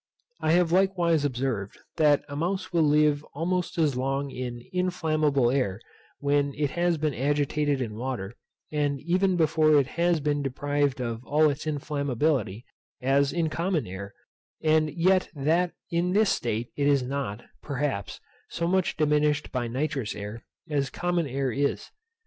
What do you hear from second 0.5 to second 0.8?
have